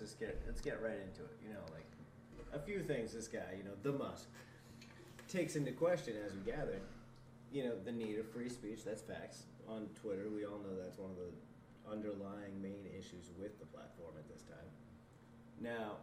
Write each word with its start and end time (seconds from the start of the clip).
just 0.00 0.18
get 0.18 0.40
let's 0.46 0.60
get 0.60 0.82
right 0.82 0.96
into 0.96 1.22
it. 1.22 1.36
You 1.46 1.52
know, 1.52 1.60
like 1.72 1.86
a 2.52 2.58
few 2.58 2.80
things 2.80 3.12
this 3.12 3.28
guy, 3.28 3.54
you 3.56 3.64
know, 3.64 3.76
the 3.82 3.92
Musk, 3.92 4.26
takes 5.28 5.54
into 5.56 5.72
question 5.72 6.14
as 6.26 6.32
we 6.32 6.40
gathered. 6.50 6.82
You 7.52 7.64
know, 7.64 7.72
the 7.84 7.92
need 7.92 8.18
of 8.18 8.28
free 8.30 8.48
speech. 8.48 8.84
That's 8.84 9.02
facts. 9.02 9.44
On 9.68 9.88
Twitter, 10.00 10.28
we 10.34 10.44
all 10.44 10.58
know 10.58 10.74
that's 10.80 10.98
one 10.98 11.10
of 11.10 11.16
the 11.16 11.30
underlying 11.90 12.62
main 12.62 12.86
issues 12.96 13.30
with 13.38 13.58
the 13.58 13.66
platform 13.66 14.14
at 14.18 14.28
this 14.28 14.42
time. 14.42 14.70
Now, 15.60 15.98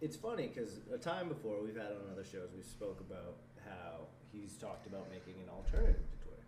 it's 0.00 0.16
funny 0.16 0.50
because 0.52 0.78
a 0.92 0.98
time 0.98 1.28
before 1.28 1.62
we've 1.62 1.76
had 1.76 1.90
on 1.90 2.10
other 2.12 2.24
shows 2.24 2.50
we 2.54 2.62
spoke 2.62 3.00
about 3.00 3.36
how 3.64 4.06
he's 4.32 4.54
talked 4.56 4.86
about 4.86 5.10
making 5.10 5.40
an 5.42 5.48
alternative 5.48 6.02
to 6.10 6.16
Twitter 6.26 6.46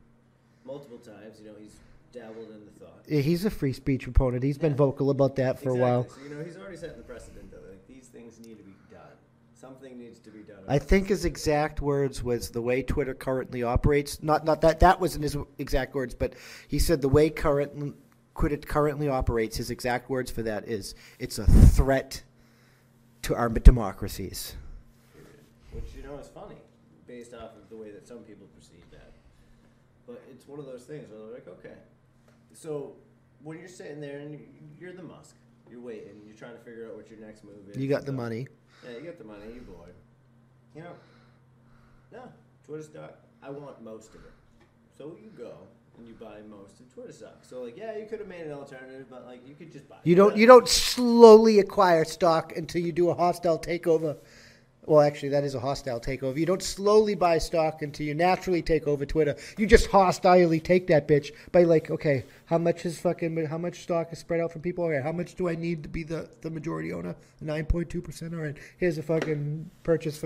multiple 0.64 0.98
times. 0.98 1.40
You 1.40 1.48
know, 1.48 1.58
he's 1.58 1.76
dabbled 2.12 2.50
in 2.50 2.64
the 2.64 2.70
thought. 2.80 3.02
Yeah, 3.08 3.20
He's 3.20 3.44
a 3.44 3.50
free 3.50 3.72
speech 3.72 4.04
proponent. 4.04 4.42
He's 4.42 4.58
been 4.58 4.72
Yeah. 4.72 4.76
vocal 4.78 5.10
about 5.10 5.36
that 5.36 5.58
for 5.58 5.70
exactly. 5.70 5.78
a 5.78 5.82
while. 5.82 6.08
So 6.08 6.20
you 6.22 6.30
know, 6.34 6.44
he's 6.44 6.56
already 6.56 6.76
setting 6.76 6.96
the 6.96 7.02
precedent 7.02 7.50
that 7.50 7.68
like 7.68 7.86
these 7.86 8.08
things 8.08 8.38
need 8.40 8.58
to 8.58 8.64
be 8.64 8.74
done. 8.90 9.00
Something 9.54 9.98
needs 9.98 10.18
to 10.20 10.30
be 10.30 10.40
done. 10.40 10.58
I 10.68 10.78
think 10.78 11.08
his 11.08 11.24
exact 11.24 11.80
words 11.80 12.22
was 12.22 12.50
the 12.50 12.62
way 12.62 12.82
Twitter 12.82 13.14
currently 13.14 13.62
operates. 13.62 14.22
Not 14.22 14.44
not 14.44 14.60
that 14.62 14.80
that 14.80 15.00
wasn't 15.00 15.24
his 15.24 15.36
exact 15.58 15.94
words, 15.94 16.14
but 16.14 16.34
he 16.68 16.78
said 16.78 17.00
the 17.00 17.08
way 17.08 17.30
current 17.30 17.94
Twitter 18.36 18.56
currently 18.56 19.08
operates. 19.08 19.56
His 19.56 19.70
exact 19.70 20.08
words 20.08 20.30
for 20.30 20.42
that 20.42 20.66
is 20.68 20.94
it's 21.18 21.38
a 21.38 21.46
threat 21.46 22.22
to 23.22 23.34
our 23.34 23.48
democracies. 23.50 24.56
Which 25.72 25.94
you 25.94 26.02
know 26.02 26.16
is 26.18 26.28
funny, 26.28 26.56
based 27.06 27.34
off 27.34 27.54
of 27.56 27.68
the 27.68 27.76
way 27.76 27.90
that 27.90 28.08
some 28.08 28.20
people 28.20 28.46
perceive 28.56 28.84
that. 28.92 29.12
But 30.06 30.22
it's 30.32 30.48
one 30.48 30.58
of 30.58 30.66
those 30.66 30.84
things 30.84 31.08
where 31.10 31.18
they're 31.20 31.34
like, 31.34 31.46
okay, 31.48 31.74
so 32.60 32.92
when 33.42 33.58
you're 33.58 33.68
sitting 33.68 34.02
there 34.02 34.18
and 34.18 34.38
you're 34.78 34.92
the 34.92 35.02
Musk, 35.02 35.34
you're 35.70 35.80
waiting, 35.80 36.20
you're 36.26 36.36
trying 36.36 36.52
to 36.52 36.58
figure 36.58 36.86
out 36.86 36.94
what 36.94 37.08
your 37.08 37.18
next 37.18 37.42
move 37.42 37.54
is. 37.70 37.76
You 37.76 37.88
got 37.88 38.04
the 38.04 38.12
money. 38.12 38.48
Yeah, 38.84 38.98
you 38.98 39.06
got 39.06 39.16
the 39.16 39.24
money, 39.24 39.46
you 39.54 39.62
bored. 39.62 39.94
You 40.74 40.82
know, 40.82 40.92
no, 42.12 42.20
Twitter 42.66 42.82
stock, 42.82 43.18
I 43.42 43.48
want 43.48 43.82
most 43.82 44.10
of 44.10 44.16
it. 44.16 44.32
So 44.98 45.16
you 45.22 45.30
go 45.30 45.54
and 45.96 46.06
you 46.06 46.12
buy 46.12 46.40
most 46.50 46.80
of 46.80 46.92
Twitter 46.92 47.12
stock. 47.12 47.38
So 47.42 47.62
like, 47.62 47.78
yeah, 47.78 47.96
you 47.96 48.04
could 48.04 48.18
have 48.18 48.28
made 48.28 48.42
an 48.42 48.52
alternative, 48.52 49.06
but 49.08 49.24
like, 49.24 49.48
you 49.48 49.54
could 49.54 49.72
just 49.72 49.88
buy. 49.88 49.96
You 50.04 50.14
don't 50.14 50.36
you 50.36 50.46
don't 50.46 50.68
slowly 50.68 51.60
acquire 51.60 52.04
stock 52.04 52.54
until 52.56 52.82
you 52.82 52.92
do 52.92 53.08
a 53.08 53.14
hostile 53.14 53.58
takeover. 53.58 54.18
Well, 54.90 55.02
actually, 55.02 55.28
that 55.28 55.44
is 55.44 55.54
a 55.54 55.60
hostile 55.60 56.00
takeover. 56.00 56.36
You 56.36 56.46
don't 56.46 56.64
slowly 56.64 57.14
buy 57.14 57.38
stock 57.38 57.82
until 57.82 58.06
you 58.06 58.12
naturally 58.12 58.60
take 58.60 58.88
over 58.88 59.06
Twitter. 59.06 59.36
You 59.56 59.68
just 59.68 59.86
hostilely 59.86 60.58
take 60.58 60.88
that 60.88 61.06
bitch 61.06 61.30
by 61.52 61.62
like, 61.62 61.92
okay, 61.92 62.24
how 62.46 62.58
much 62.58 62.84
is 62.84 62.98
fucking 62.98 63.46
how 63.46 63.56
much 63.56 63.84
stock 63.84 64.12
is 64.12 64.18
spread 64.18 64.40
out 64.40 64.50
from 64.50 64.62
people? 64.62 64.82
All 64.82 64.90
right, 64.90 65.00
how 65.00 65.12
much 65.12 65.36
do 65.36 65.48
I 65.48 65.54
need 65.54 65.84
to 65.84 65.88
be 65.88 66.02
the, 66.02 66.28
the 66.40 66.50
majority 66.50 66.92
owner? 66.92 67.14
Nine 67.40 67.66
point 67.66 67.88
two 67.88 68.02
percent. 68.02 68.34
All 68.34 68.40
right, 68.40 68.56
here's 68.78 68.98
a 68.98 69.02
fucking 69.04 69.70
purchase 69.84 70.18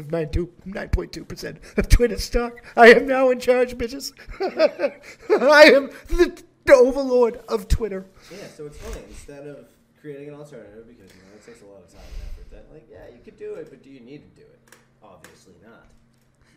two 1.12 1.24
percent 1.26 1.58
of 1.76 1.88
Twitter 1.90 2.18
stock. 2.18 2.64
I 2.74 2.94
am 2.94 3.06
now 3.06 3.28
in 3.28 3.40
charge, 3.40 3.76
bitches. 3.76 4.14
I 5.42 5.64
am 5.64 5.90
the, 6.08 6.42
the 6.64 6.74
overlord 6.74 7.38
of 7.50 7.68
Twitter. 7.68 8.06
Yeah, 8.32 8.46
so 8.56 8.64
it's 8.64 8.78
funny. 8.78 9.04
Instead 9.10 9.46
of 9.46 9.66
creating 10.04 10.28
an 10.28 10.34
alternative, 10.34 10.86
because 10.86 11.10
you 11.14 11.22
know 11.22 11.34
it 11.34 11.46
takes 11.46 11.62
a 11.62 11.64
lot 11.64 11.80
of 11.80 11.88
time 11.90 12.02
and 12.02 12.28
effort, 12.28 12.50
that 12.50 12.70
like, 12.70 12.86
yeah, 12.90 13.08
you 13.10 13.22
could 13.24 13.38
do 13.38 13.54
it, 13.54 13.70
but 13.70 13.82
do 13.82 13.88
you 13.88 14.00
need 14.00 14.20
to 14.36 14.42
do 14.42 14.46
it? 14.46 14.76
Obviously 15.02 15.54
not. 15.64 15.86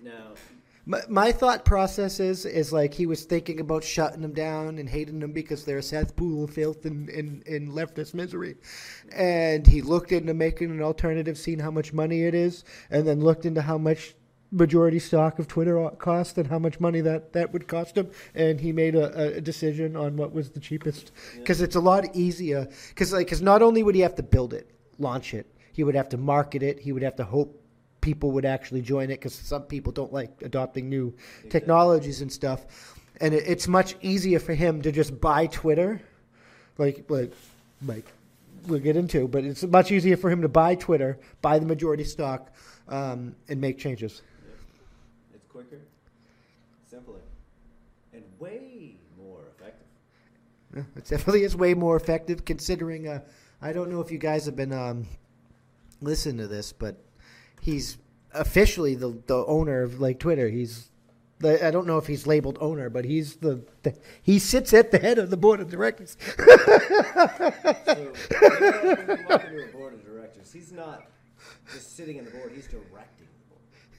Now, 0.04 0.34
My, 0.86 1.02
my 1.10 1.32
thought 1.32 1.64
process 1.64 2.20
is 2.20 2.46
is 2.46 2.74
like 2.74 2.94
he 2.94 3.06
was 3.06 3.24
thinking 3.24 3.62
about 3.62 3.86
shutting 3.86 4.22
them 4.22 4.34
down 4.34 4.80
and 4.80 4.90
hating 4.90 5.20
them 5.20 5.32
because 5.32 5.64
they're 5.64 5.78
a 5.78 5.84
cesspool 5.84 6.44
of 6.44 6.50
filth 6.50 6.86
and, 6.86 7.10
and, 7.10 7.46
and 7.48 7.70
leftist 7.72 8.14
misery. 8.14 8.56
And 9.14 9.66
he 9.66 9.82
looked 9.82 10.12
into 10.12 10.34
making 10.34 10.72
an 10.72 10.82
alternative, 10.82 11.38
seeing 11.38 11.60
how 11.60 11.72
much 11.72 11.94
money 11.94 12.24
it 12.24 12.36
is, 12.36 12.66
and 12.90 13.08
then 13.08 13.22
looked 13.22 13.46
into 13.46 13.62
how 13.62 13.78
much 13.78 14.14
majority 14.52 15.00
stock 15.00 15.40
of 15.40 15.48
Twitter 15.48 15.90
cost 15.98 16.38
and 16.38 16.48
how 16.48 16.60
much 16.60 16.80
money 16.80 17.02
that, 17.02 17.34
that 17.34 17.52
would 17.52 17.68
cost 17.68 17.98
him. 17.98 18.10
And 18.34 18.60
he 18.60 18.72
made 18.72 18.96
a, 18.96 19.38
a 19.38 19.42
decision 19.42 19.96
on 19.96 20.16
what 20.16 20.34
was 20.34 20.52
the 20.52 20.60
cheapest 20.60 21.12
because 21.36 21.62
it's 21.62 21.76
a 21.76 21.80
lot 21.80 22.16
easier. 22.16 22.68
Because 22.90 23.14
like, 23.14 23.28
cause 23.28 23.42
not 23.42 23.62
only 23.62 23.84
would 23.84 23.96
he 23.96 24.02
have 24.02 24.16
to 24.16 24.24
build 24.24 24.54
it, 24.54 24.70
launch 25.00 25.34
it, 25.34 25.48
he 25.74 25.84
would 25.84 25.96
have 25.96 26.10
to 26.10 26.18
market 26.18 26.64
it, 26.64 26.80
he 26.80 26.92
would 26.92 27.04
have 27.04 27.16
to 27.18 27.24
hope 27.24 27.62
people 28.02 28.32
would 28.32 28.46
actually 28.46 28.82
join 28.82 29.06
it 29.06 29.20
because 29.20 29.34
some 29.34 29.64
people 29.64 29.92
don't 29.92 30.14
like 30.14 30.42
adopting 30.42 30.88
new 30.90 31.14
technologies 31.50 32.22
and 32.22 32.32
stuff. 32.32 32.66
And 33.20 33.34
it, 33.34 33.44
it's 33.46 33.68
much 33.68 33.96
easier 34.02 34.40
for 34.40 34.54
him 34.54 34.82
to 34.84 34.92
just 34.92 35.20
buy 35.20 35.48
Twitter, 35.48 36.02
like 36.78 37.06
like 37.10 37.34
like 37.86 38.06
we'll 38.66 38.80
get 38.80 38.96
into, 38.96 39.28
but 39.28 39.44
it's 39.44 39.64
much 39.64 39.92
easier 39.92 40.16
for 40.16 40.30
him 40.30 40.42
to 40.42 40.48
buy 40.48 40.76
Twitter, 40.76 41.20
buy 41.42 41.60
the 41.60 41.66
majority 41.66 42.04
stock, 42.04 42.52
um, 42.88 43.36
and 43.50 43.60
make 43.60 43.78
changes. 43.78 44.22
Quicker, 45.58 45.82
simpler, 46.88 47.22
and 48.14 48.24
way 48.38 48.96
more 49.18 49.42
effective. 49.58 49.88
Yeah, 50.76 50.84
It 50.96 51.06
definitely 51.06 51.42
is 51.42 51.56
way 51.56 51.74
more 51.74 51.96
effective 51.96 52.46
considering. 52.46 53.08
Uh, 53.08 53.22
I 53.60 53.74
don't 53.74 53.90
know 53.90 54.00
if 54.00 54.12
you 54.12 54.20
guys 54.20 54.46
have 54.46 54.56
been 54.56 54.72
um, 54.72 55.08
listening 56.00 56.38
to 56.38 56.48
this, 56.48 56.72
but 56.72 56.98
he's 57.60 57.98
officially 58.36 58.94
the 58.94 59.20
the 59.26 59.44
owner 59.48 59.82
of 59.82 60.00
like 60.00 60.20
Twitter. 60.20 60.48
He's 60.48 60.92
the, 61.40 61.66
I 61.66 61.72
don't 61.72 61.88
know 61.88 61.98
if 61.98 62.06
he's 62.06 62.28
labeled 62.28 62.60
owner, 62.62 62.92
but 62.92 63.06
he's 63.06 63.38
the, 63.38 63.66
the 63.82 63.96
he 64.22 64.38
sits 64.38 64.76
at 64.76 64.92
the 64.92 65.00
head 65.00 65.18
of 65.18 65.32
the 65.32 65.38
board 65.38 65.60
of 65.60 65.72
directors. 65.72 66.18
So, 67.88 67.98
you 67.98 68.50
know, 68.52 68.96
when 69.08 69.18
you 69.18 69.26
walk 69.28 69.44
into 69.46 69.64
a 69.64 69.72
board 69.72 69.94
of 69.96 70.06
directors, 70.06 70.54
he's 70.54 70.72
not 70.72 71.08
just 71.74 71.96
sitting 71.96 72.18
in 72.18 72.26
the 72.26 72.32
board; 72.32 72.52
he's 72.54 72.68
directing. 72.68 73.28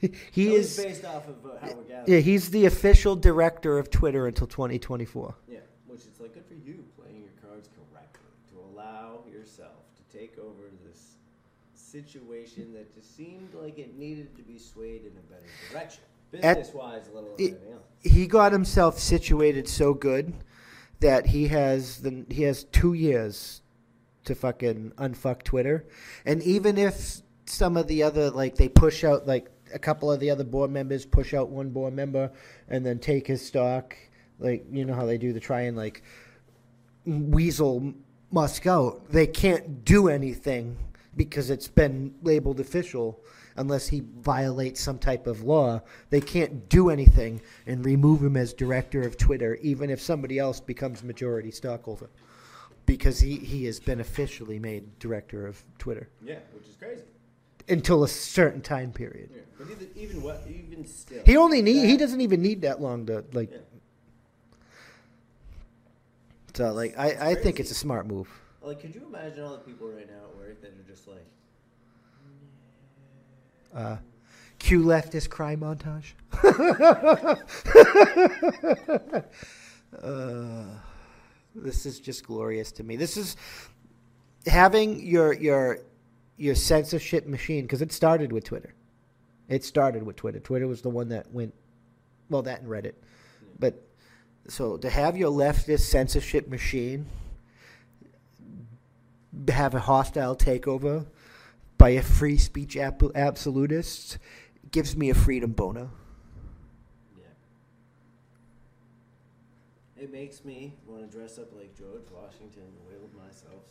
he 0.31 0.55
is 0.55 0.75
he's 0.77 0.85
based 0.85 1.05
off 1.05 1.27
of 1.27 1.45
uh, 1.45 1.49
how 1.61 1.73
we're 1.73 2.03
yeah, 2.07 2.19
he's 2.19 2.49
the 2.51 2.65
official 2.65 3.15
director 3.15 3.77
of 3.77 3.89
Twitter 3.89 4.27
until 4.27 4.47
2024. 4.47 5.35
Yeah, 5.47 5.59
which 5.87 6.01
is 6.01 6.19
like 6.19 6.33
good 6.33 6.45
for 6.45 6.53
you 6.53 6.83
playing 6.97 7.21
your 7.21 7.31
cards 7.41 7.69
correctly 7.75 8.21
to 8.51 8.59
allow 8.59 9.23
yourself 9.31 9.83
to 9.97 10.17
take 10.17 10.37
over 10.39 10.69
this 10.85 11.15
situation 11.73 12.73
that 12.73 12.93
just 12.93 13.15
seemed 13.15 13.53
like 13.53 13.79
it 13.79 13.97
needed 13.97 14.35
to 14.35 14.43
be 14.43 14.57
swayed 14.57 15.01
in 15.01 15.11
a 15.17 15.31
better 15.31 15.45
direction, 15.71 16.03
business 16.31 16.73
wise, 16.73 17.07
a 17.11 17.15
little 17.15 17.35
it- 17.37 17.61
he 18.01 18.27
got 18.27 18.51
himself 18.53 18.97
situated 18.97 19.67
so 19.67 19.93
good 19.93 20.33
that 21.01 21.27
he 21.27 21.47
has 21.47 22.01
the 22.01 22.25
he 22.29 22.43
has 22.43 22.63
two 22.65 22.93
years 22.93 23.61
to 24.25 24.35
fucking 24.35 24.91
unfuck 24.97 25.43
Twitter, 25.43 25.85
and 26.25 26.41
even 26.43 26.77
if 26.77 27.21
some 27.45 27.75
of 27.75 27.87
the 27.87 28.03
other 28.03 28.29
like 28.29 28.55
they 28.55 28.69
push 28.69 29.03
out 29.03 29.25
like 29.25 29.49
a 29.73 29.79
couple 29.79 30.11
of 30.11 30.19
the 30.19 30.29
other 30.29 30.43
board 30.43 30.71
members 30.71 31.05
push 31.05 31.33
out 31.33 31.49
one 31.49 31.69
board 31.69 31.93
member 31.93 32.31
and 32.67 32.85
then 32.85 32.99
take 32.99 33.27
his 33.27 33.45
stock, 33.45 33.95
like 34.39 34.65
you 34.71 34.85
know 34.85 34.93
how 34.93 35.05
they 35.05 35.17
do 35.17 35.33
to 35.33 35.39
try 35.39 35.61
and 35.61 35.77
like 35.77 36.03
weasel 37.05 37.93
Musk 38.31 38.67
out, 38.67 39.09
they 39.09 39.25
can't 39.25 39.83
do 39.83 40.07
anything 40.07 40.77
because 41.15 41.49
it's 41.49 41.67
been 41.67 42.13
labeled 42.21 42.59
official 42.59 43.19
unless 43.55 43.87
he 43.87 44.03
violates 44.19 44.79
some 44.79 44.99
type 44.99 45.25
of 45.25 45.41
law. 45.41 45.81
They 46.11 46.21
can't 46.21 46.69
do 46.69 46.89
anything 46.89 47.41
and 47.65 47.83
remove 47.83 48.23
him 48.23 48.37
as 48.37 48.53
director 48.53 49.01
of 49.01 49.17
Twitter, 49.17 49.55
even 49.61 49.89
if 49.89 49.99
somebody 49.99 50.37
else 50.37 50.59
becomes 50.59 51.03
majority 51.03 51.49
stockholder, 51.49 52.09
because 52.85 53.19
he, 53.19 53.37
he 53.37 53.65
has 53.65 53.79
been 53.79 53.99
officially 53.99 54.59
made 54.59 54.99
director 54.99 55.47
of 55.47 55.63
Twitter 55.79 56.09
Yeah, 56.23 56.39
which 56.53 56.67
is 56.67 56.75
crazy. 56.75 57.01
Until 57.69 58.03
a 58.03 58.07
certain 58.07 58.61
time 58.61 58.91
period. 58.91 59.29
Yeah, 59.33 59.41
but 59.57 59.69
even 59.69 59.89
even 59.95 60.23
what 60.23 60.43
even 60.47 60.85
still, 60.85 61.21
He 61.25 61.37
only 61.37 61.61
need 61.61 61.85
he 61.85 61.97
doesn't 61.97 62.21
even 62.21 62.41
need 62.41 62.61
that 62.61 62.81
long 62.81 63.05
to 63.07 63.23
like. 63.33 63.51
Yeah. 63.51 63.57
So 66.53 66.73
like 66.73 66.97
I, 66.97 67.31
I 67.31 67.35
think 67.35 67.59
it's 67.59 67.71
a 67.71 67.75
smart 67.75 68.07
move. 68.07 68.27
Like, 68.61 68.81
could 68.81 68.93
you 68.93 69.05
imagine 69.07 69.43
all 69.43 69.53
the 69.53 69.59
people 69.59 69.87
right 69.87 70.07
now 70.07 70.29
at 70.29 70.35
work 70.35 70.61
that 70.61 70.71
are 70.71 70.83
just 70.87 71.07
like, 71.07 71.25
Uh, 73.73 73.97
cue 74.57 74.83
leftist 74.83 75.29
cry 75.29 75.55
montage. 75.55 76.13
uh, 80.03 80.63
this 81.55 81.85
is 81.85 81.99
just 81.99 82.25
glorious 82.25 82.71
to 82.73 82.83
me. 82.83 82.95
This 82.95 83.15
is 83.15 83.35
having 84.45 85.05
your 85.05 85.33
your 85.33 85.79
your 86.39 86.55
censorship 86.55 87.27
machine 87.27 87.63
because 87.63 87.81
it 87.81 87.91
started 87.91 88.31
with 88.31 88.45
Twitter. 88.45 88.73
It 89.49 89.63
started 89.63 90.03
with 90.03 90.15
Twitter. 90.15 90.39
Twitter 90.39 90.67
was 90.67 90.81
the 90.81 90.89
one 90.89 91.09
that 91.09 91.31
went 91.31 91.53
well 92.29 92.41
that 92.43 92.61
and 92.61 92.69
Reddit, 92.69 92.93
but 93.59 93.83
so 94.47 94.77
to 94.77 94.89
have 94.89 95.17
your 95.17 95.31
leftist 95.31 95.81
censorship 95.81 96.47
machine 96.47 97.07
have 99.49 99.75
a 99.75 99.79
hostile 99.79 100.35
takeover 100.35 101.05
by 101.77 101.89
a 101.89 102.01
free 102.01 102.37
speech 102.37 102.77
ab- 102.77 103.11
absolutist 103.15 104.17
gives 104.71 104.95
me 104.95 105.09
a 105.09 105.15
freedom 105.15 105.51
boner. 105.51 105.89
yeah. 107.17 107.23
It 110.03 110.11
makes 110.11 110.45
me 110.45 110.75
want 110.85 111.09
to 111.09 111.17
dress 111.17 111.37
up 111.37 111.51
like 111.55 111.75
George 111.77 112.05
Washington 112.11 112.63
and 112.63 112.87
wield 112.87 113.13
myself. 113.15 113.63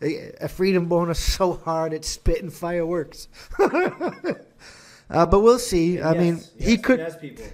A 0.00 0.48
freedom 0.48 0.86
bonus 0.86 1.18
so 1.18 1.54
hard 1.54 1.92
it's 1.92 2.08
spitting 2.08 2.50
fireworks. 2.50 3.28
uh, 3.58 5.26
but 5.26 5.40
we'll 5.40 5.58
see. 5.58 6.00
I 6.00 6.12
Yes, 6.12 6.20
mean, 6.20 6.36
yes, 6.36 6.68
he 6.68 6.78
could. 6.78 6.98
Yes, 6.98 7.16
people. 7.16 7.44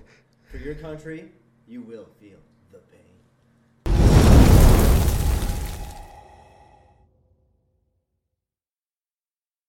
For 0.50 0.56
your 0.58 0.74
country, 0.74 1.30
you 1.68 1.82
will 1.82 2.08
feel. 2.20 2.38